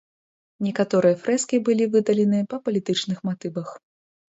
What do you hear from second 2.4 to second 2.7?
па